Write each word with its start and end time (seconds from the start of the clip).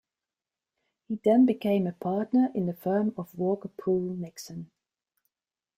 He 1.07 1.19
then 1.23 1.45
became 1.45 1.85
a 1.85 1.91
partner 1.91 2.49
in 2.55 2.65
the 2.65 2.73
firm 2.73 3.13
of 3.19 3.37
Walker 3.37 3.67
Poole 3.69 4.15
Nixon. 4.15 4.71